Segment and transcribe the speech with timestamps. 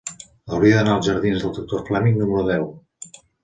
[0.55, 2.69] Hauria d'anar als jardins del Doctor Fleming número deu.